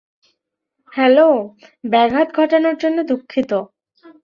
Hello, 0.91 1.27
ব্যাঘাত 1.83 2.27
ঘটানোর 2.35 2.75
জন্য 2.77 2.97
দুঃখিত। 3.03 3.51